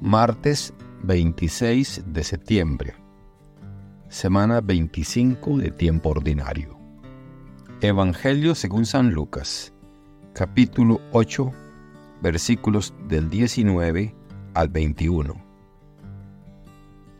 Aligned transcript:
Martes 0.00 0.72
26 1.02 2.04
de 2.06 2.22
septiembre. 2.22 2.94
Semana 4.08 4.60
25 4.60 5.58
de 5.58 5.72
tiempo 5.72 6.10
ordinario. 6.10 6.78
Evangelio 7.80 8.54
según 8.54 8.86
San 8.86 9.10
Lucas, 9.10 9.72
capítulo 10.34 11.00
8, 11.10 11.50
versículos 12.22 12.94
del 13.08 13.28
19 13.28 14.14
al 14.54 14.68
21. 14.68 15.34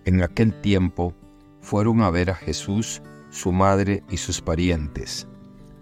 En 0.05 0.23
aquel 0.23 0.55
tiempo 0.61 1.17
fueron 1.61 2.01
a 2.03 2.11
ver 2.11 2.31
a 2.31 2.37
Jesús, 2.37 3.03
su 3.31 3.51
madre 3.51 4.05
y 4.09 4.19
sus 4.19 4.41
parientes, 4.41 5.27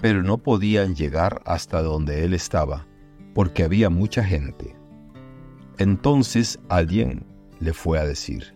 pero 0.00 0.22
no 0.22 0.38
podían 0.38 0.94
llegar 0.94 1.42
hasta 1.44 1.82
donde 1.82 2.24
él 2.24 2.32
estaba, 2.32 2.86
porque 3.34 3.64
había 3.64 3.90
mucha 3.90 4.24
gente. 4.24 4.85
Entonces 5.78 6.58
alguien 6.68 7.26
le 7.60 7.72
fue 7.74 7.98
a 7.98 8.06
decir, 8.06 8.54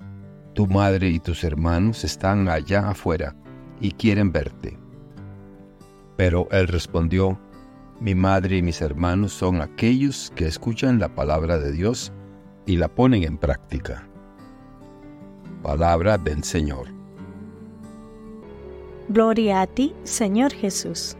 Tu 0.54 0.66
madre 0.66 1.08
y 1.10 1.20
tus 1.20 1.44
hermanos 1.44 2.02
están 2.04 2.48
allá 2.48 2.88
afuera 2.88 3.36
y 3.80 3.92
quieren 3.92 4.32
verte. 4.32 4.78
Pero 6.16 6.48
él 6.50 6.68
respondió, 6.68 7.38
Mi 8.00 8.14
madre 8.14 8.56
y 8.56 8.62
mis 8.62 8.80
hermanos 8.80 9.32
son 9.32 9.60
aquellos 9.60 10.32
que 10.34 10.46
escuchan 10.46 10.98
la 10.98 11.14
palabra 11.14 11.58
de 11.58 11.72
Dios 11.72 12.10
y 12.64 12.76
la 12.76 12.88
ponen 12.88 13.24
en 13.24 13.36
práctica. 13.36 14.06
Palabra 15.62 16.16
del 16.16 16.42
Señor. 16.42 16.88
Gloria 19.10 19.60
a 19.60 19.66
ti, 19.66 19.94
Señor 20.04 20.52
Jesús. 20.52 21.16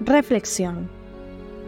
Reflexión. 0.00 0.88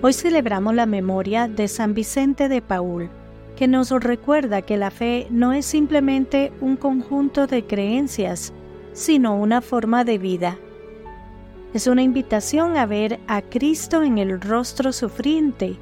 Hoy 0.01 0.15
celebramos 0.15 0.75
la 0.75 0.87
memoria 0.87 1.49
de 1.49 1.69
San 1.69 1.93
Vicente 1.93 2.49
de 2.49 2.63
Paul 2.63 3.11
que 3.59 3.67
nos 3.67 3.91
recuerda 3.91 4.63
que 4.63 4.77
la 4.77 4.93
fe 4.93 5.27
no 5.31 5.53
es 5.53 5.67
simplemente 5.67 6.53
un 6.61 6.77
conjunto 6.77 7.49
de 7.49 7.67
creencias, 7.67 8.53
sino 8.93 9.35
una 9.35 9.61
forma 9.61 10.05
de 10.05 10.17
vida. 10.17 10.59
Es 11.75 11.89
una 11.89 12.03
invitación 12.03 12.77
a 12.77 12.87
ver 12.87 13.19
a 13.27 13.43
Cristo 13.43 14.05
en 14.05 14.19
el 14.19 14.41
rostro 14.41 14.93
sufriente 14.93 15.77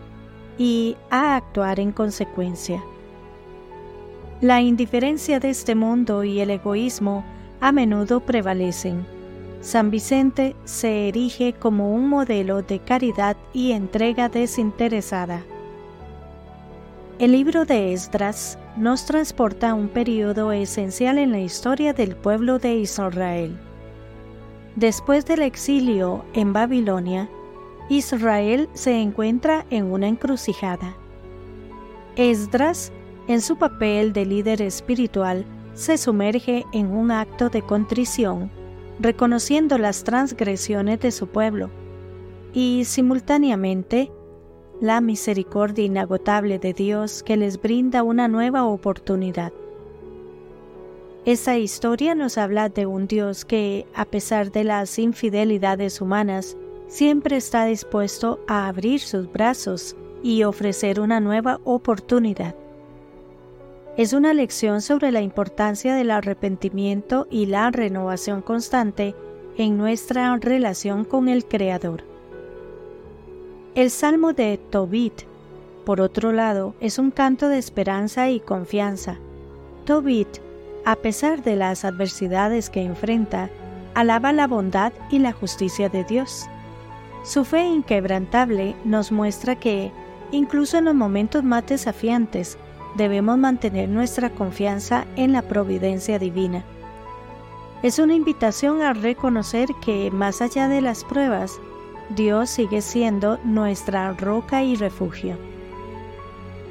y 0.57 0.97
a 1.11 1.37
actuar 1.37 1.79
en 1.79 1.93
consecuencia. 1.93 2.83
La 4.41 4.63
indiferencia 4.63 5.39
de 5.39 5.51
este 5.51 5.75
mundo 5.75 6.25
y 6.25 6.41
el 6.41 6.49
egoísmo 6.49 7.27
a 7.61 7.73
menudo 7.73 8.21
prevalecen. 8.21 9.05
San 9.61 9.91
Vicente 9.91 10.57
se 10.65 11.09
erige 11.09 11.53
como 11.53 11.93
un 11.93 12.09
modelo 12.09 12.63
de 12.63 12.79
caridad 12.79 13.37
y 13.53 13.73
entrega 13.73 14.31
desinteresada. 14.31 15.45
El 17.19 17.33
libro 17.33 17.65
de 17.65 17.95
Esdras 17.95 18.59
nos 18.77 19.07
transporta 19.07 19.71
a 19.71 19.75
un 19.75 19.89
periodo 19.89 20.53
esencial 20.53 21.17
en 21.17 21.33
la 21.33 21.41
historia 21.41 21.95
del 21.95 22.15
pueblo 22.15 22.59
de 22.59 22.75
Israel. 22.75 23.59
Después 24.75 25.25
del 25.25 25.41
exilio 25.41 26.27
en 26.35 26.53
Babilonia, 26.53 27.31
Israel 27.89 28.69
se 28.75 29.01
encuentra 29.01 29.65
en 29.71 29.87
una 29.87 30.09
encrucijada. 30.09 30.95
Esdras, 32.17 32.93
en 33.29 33.41
su 33.41 33.57
papel 33.57 34.13
de 34.13 34.27
líder 34.27 34.61
espiritual, 34.61 35.47
se 35.73 35.97
sumerge 35.97 36.67
en 36.75 36.91
un 36.91 37.11
acto 37.11 37.49
de 37.49 37.63
contrición, 37.63 38.51
reconociendo 39.01 39.79
las 39.79 40.05
transgresiones 40.05 41.01
de 41.01 41.13
su 41.13 41.29
pueblo, 41.29 41.71
y 42.53 42.85
simultáneamente 42.85 44.11
la 44.81 45.01
misericordia 45.01 45.85
inagotable 45.85 46.59
de 46.59 46.73
Dios 46.73 47.23
que 47.23 47.37
les 47.37 47.61
brinda 47.61 48.03
una 48.03 48.29
nueva 48.29 48.65
oportunidad. 48.65 49.53
Esta 51.25 51.57
historia 51.59 52.15
nos 52.15 52.39
habla 52.39 52.69
de 52.69 52.87
un 52.87 53.07
Dios 53.09 53.45
que, 53.45 53.87
a 53.95 54.05
pesar 54.05 54.53
de 54.53 54.65
las 54.65 54.99
infidelidades 54.99 56.01
humanas, 56.01 56.57
siempre 56.89 57.37
está 57.37 57.65
dispuesto 57.65 58.39
a 58.47 58.69
abrir 58.69 59.01
sus 59.01 59.33
brazos 59.33 59.97
y 60.23 60.45
ofrecer 60.45 61.01
una 61.01 61.21
nueva 61.21 61.59
oportunidad. 61.65 62.55
Es 63.97 64.13
una 64.13 64.35
lección 64.35 64.83
sobre 64.83 65.11
la 65.11 65.23
importancia 65.23 65.95
del 65.95 66.11
arrepentimiento 66.11 67.27
y 67.31 67.47
la 67.47 67.71
renovación 67.71 68.43
constante 68.43 69.15
en 69.57 69.79
nuestra 69.79 70.37
relación 70.37 71.05
con 71.05 71.29
el 71.29 71.47
Creador. 71.47 72.16
El 73.77 73.91
Salmo 73.91 74.33
de 74.33 74.57
Tobit, 74.57 75.25
por 75.85 76.01
otro 76.01 76.33
lado, 76.33 76.75
es 76.81 76.99
un 76.99 77.11
canto 77.11 77.51
de 77.51 77.59
esperanza 77.59 78.31
y 78.31 78.41
confianza. 78.41 79.19
Tobit, 79.85 80.39
a 80.87 80.97
pesar 80.97 81.43
de 81.43 81.57
las 81.57 81.85
adversidades 81.85 82.71
que 82.71 82.81
enfrenta, 82.81 83.51
alaba 83.93 84.33
la 84.33 84.47
bondad 84.47 84.95
y 85.11 85.19
la 85.19 85.33
justicia 85.33 85.91
de 85.91 86.05
Dios. 86.05 86.47
Su 87.23 87.45
fe 87.45 87.67
inquebrantable 87.67 88.75
nos 88.87 89.13
muestra 89.13 89.57
que, 89.57 89.93
incluso 90.33 90.79
en 90.79 90.87
los 90.87 90.95
momentos 90.95 91.45
más 91.45 91.67
desafiantes, 91.67 92.57
debemos 92.97 93.37
mantener 93.37 93.91
nuestra 93.91 94.31
confianza 94.31 95.05
en 95.17 95.33
la 95.35 95.43
providencia 95.43 96.19
divina. 96.19 96.65
Es 97.83 97.99
una 97.99 98.15
invitación 98.15 98.81
a 98.81 98.95
reconocer 98.95 99.69
que, 99.85 100.11
más 100.11 100.41
allá 100.41 100.67
de 100.67 100.81
las 100.81 101.05
pruebas, 101.05 101.61
Dios 102.11 102.51
sigue 102.51 102.83
siendo 102.83 103.39
nuestra 103.43 104.13
roca 104.13 104.63
y 104.63 104.77
refugio. 104.77 105.37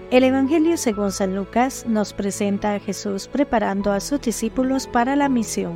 El 0.10 0.24
Evangelio 0.24 0.78
según 0.78 1.12
San 1.12 1.36
Lucas 1.36 1.86
nos 1.88 2.14
presenta 2.14 2.74
a 2.74 2.80
Jesús 2.80 3.28
preparando 3.28 3.92
a 3.92 4.00
sus 4.00 4.22
discípulos 4.22 4.88
para 4.88 5.16
la 5.18 5.28
misión. 5.28 5.74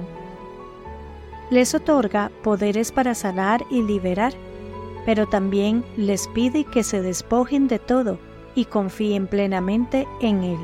Les 1.49 1.75
otorga 1.75 2.31
poderes 2.41 2.91
para 2.93 3.15
sanar 3.15 3.65
y 3.69 3.81
liberar, 3.81 4.33
pero 5.05 5.27
también 5.27 5.83
les 5.97 6.27
pide 6.29 6.63
que 6.63 6.83
se 6.83 7.01
despojen 7.01 7.67
de 7.67 7.79
todo 7.79 8.17
y 8.55 8.65
confíen 8.65 9.27
plenamente 9.27 10.07
en 10.21 10.43
Él. 10.43 10.59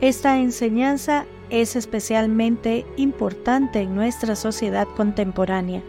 Esta 0.00 0.38
enseñanza 0.38 1.26
es 1.50 1.76
especialmente 1.76 2.86
importante 2.96 3.80
en 3.80 3.94
nuestra 3.94 4.36
sociedad 4.36 4.88
contemporánea 4.96 5.82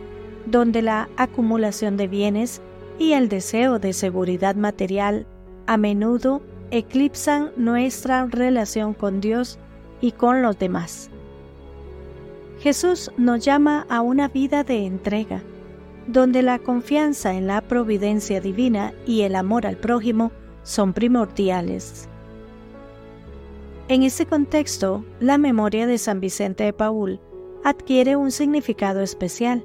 donde 0.46 0.82
la 0.82 1.10
acumulación 1.18 1.98
de 1.98 2.08
bienes 2.08 2.62
y 3.00 3.14
el 3.14 3.30
deseo 3.30 3.80
de 3.80 3.94
seguridad 3.94 4.56
material 4.56 5.26
a 5.68 5.78
menudo 5.78 6.42
eclipsan 6.72 7.52
nuestra 7.58 8.26
relación 8.26 8.94
con 8.94 9.22
Dios 9.22 9.60
y 10.02 10.12
con 10.12 10.42
los 10.42 10.58
demás. 10.58 11.10
Jesús 12.60 13.12
nos 13.18 13.44
llama 13.44 13.86
a 13.90 14.02
una 14.02 14.28
vida 14.28 14.64
de 14.64 14.86
entrega, 14.86 15.44
donde 16.08 16.42
la 16.42 16.60
confianza 16.60 17.34
en 17.34 17.48
la 17.48 17.62
providencia 17.62 18.40
divina 18.40 18.94
y 19.06 19.22
el 19.22 19.36
amor 19.36 19.66
al 19.66 19.78
prójimo 19.78 20.32
son 20.64 20.94
primordiales. 20.94 22.08
En 23.88 24.04
este 24.04 24.26
contexto, 24.26 25.06
la 25.20 25.38
memoria 25.38 25.86
de 25.86 25.98
San 25.98 26.20
Vicente 26.20 26.64
de 26.64 26.74
Paul 26.74 27.20
adquiere 27.64 28.16
un 28.16 28.32
significado 28.32 29.02
especial 29.02 29.64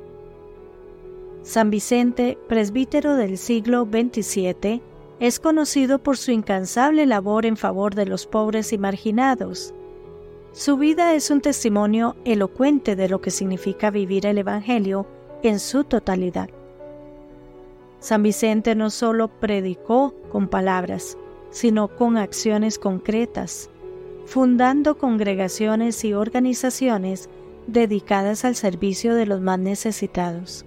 San 1.42 1.70
Vicente, 1.70 2.36
presbítero 2.48 3.16
del 3.16 3.38
siglo 3.38 3.88
XXVII, 3.90 4.82
es 5.20 5.40
conocido 5.40 5.98
por 5.98 6.18
su 6.18 6.32
incansable 6.32 7.06
labor 7.06 7.46
en 7.46 7.56
favor 7.56 7.94
de 7.94 8.04
los 8.04 8.26
pobres 8.26 8.72
y 8.74 8.78
marginados. 8.78 9.74
Su 10.52 10.76
vida 10.76 11.14
es 11.14 11.30
un 11.30 11.40
testimonio 11.40 12.16
elocuente 12.24 12.94
de 12.94 13.08
lo 13.08 13.22
que 13.22 13.30
significa 13.30 13.90
vivir 13.90 14.26
el 14.26 14.38
Evangelio 14.38 15.06
en 15.42 15.60
su 15.60 15.84
totalidad. 15.84 16.50
San 18.00 18.22
Vicente 18.22 18.74
no 18.74 18.90
solo 18.90 19.28
predicó 19.28 20.14
con 20.30 20.48
palabras, 20.48 21.16
sino 21.50 21.88
con 21.88 22.18
acciones 22.18 22.78
concretas, 22.78 23.70
fundando 24.26 24.98
congregaciones 24.98 26.04
y 26.04 26.12
organizaciones 26.12 27.30
dedicadas 27.66 28.44
al 28.44 28.56
servicio 28.56 29.14
de 29.14 29.26
los 29.26 29.40
más 29.40 29.58
necesitados. 29.58 30.66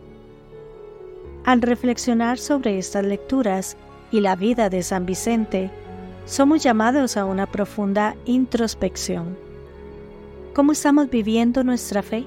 Al 1.46 1.62
reflexionar 1.62 2.38
sobre 2.40 2.78
estas 2.78 3.04
lecturas 3.04 3.76
y 4.12 4.22
la 4.22 4.38
vida 4.38 4.70
de 4.70 4.82
San 4.82 5.06
Vicente, 5.06 5.70
somos 6.26 6.64
llamados 6.64 7.18
a 7.18 7.26
una 7.26 7.52
profunda 7.52 8.16
introspección. 8.26 9.38
¿Cómo 10.54 10.72
estamos 10.72 11.10
viviendo 11.10 11.66
nuestra 11.66 12.02
fe? 12.02 12.26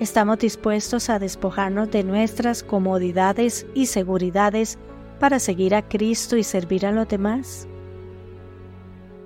¿Estamos 0.00 0.38
dispuestos 0.38 1.10
a 1.10 1.18
despojarnos 1.18 1.90
de 1.90 2.02
nuestras 2.02 2.62
comodidades 2.62 3.66
y 3.74 3.86
seguridades 3.86 4.78
para 5.20 5.38
seguir 5.38 5.74
a 5.74 5.86
Cristo 5.86 6.38
y 6.38 6.44
servir 6.44 6.86
a 6.86 6.92
los 6.92 7.08
demás? 7.08 7.68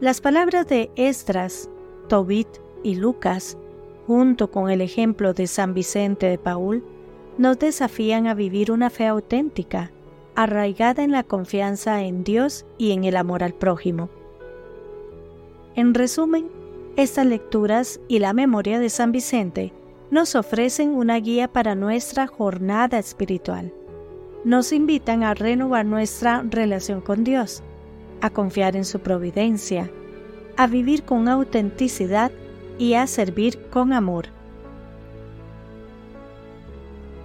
Las 0.00 0.20
palabras 0.20 0.66
de 0.66 0.90
Esdras, 0.96 1.68
Tobit 2.08 2.48
y 2.82 2.96
Lucas, 2.96 3.56
junto 4.08 4.50
con 4.50 4.70
el 4.70 4.80
ejemplo 4.80 5.34
de 5.34 5.46
San 5.46 5.72
Vicente 5.72 6.26
de 6.26 6.38
Paul, 6.38 6.82
nos 7.38 7.58
desafían 7.58 8.26
a 8.26 8.34
vivir 8.34 8.70
una 8.70 8.90
fe 8.90 9.06
auténtica, 9.06 9.90
arraigada 10.34 11.02
en 11.02 11.12
la 11.12 11.22
confianza 11.22 12.02
en 12.02 12.24
Dios 12.24 12.64
y 12.78 12.92
en 12.92 13.04
el 13.04 13.16
amor 13.16 13.42
al 13.42 13.54
prójimo. 13.54 14.08
En 15.74 15.94
resumen, 15.94 16.48
estas 16.96 17.26
lecturas 17.26 18.00
y 18.08 18.18
la 18.18 18.32
memoria 18.32 18.78
de 18.78 18.90
San 18.90 19.12
Vicente 19.12 19.72
nos 20.10 20.34
ofrecen 20.34 20.90
una 20.90 21.16
guía 21.16 21.48
para 21.48 21.74
nuestra 21.74 22.26
jornada 22.26 22.98
espiritual. 22.98 23.72
Nos 24.44 24.72
invitan 24.72 25.22
a 25.22 25.32
renovar 25.32 25.86
nuestra 25.86 26.44
relación 26.46 27.00
con 27.00 27.24
Dios, 27.24 27.62
a 28.20 28.28
confiar 28.28 28.76
en 28.76 28.84
su 28.84 29.00
providencia, 29.00 29.90
a 30.58 30.66
vivir 30.66 31.04
con 31.04 31.28
autenticidad 31.28 32.30
y 32.78 32.94
a 32.94 33.06
servir 33.06 33.58
con 33.70 33.94
amor. 33.94 34.26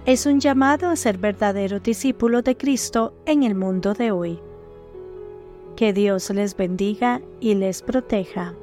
Es 0.08 0.24
un 0.24 0.40
llamado 0.40 0.88
a 0.88 0.96
ser 0.96 1.18
verdaderos 1.18 1.82
discípulos 1.82 2.42
de 2.42 2.56
Cristo 2.56 3.12
en 3.26 3.42
el 3.42 3.54
mundo 3.54 3.92
de 3.92 4.10
hoy. 4.10 4.40
Que 5.76 5.92
Dios 5.92 6.30
les 6.30 6.56
bendiga 6.56 7.20
y 7.40 7.54
les 7.56 7.82
proteja. 7.82 8.54